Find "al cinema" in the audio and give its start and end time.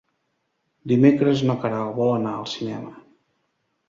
2.39-2.95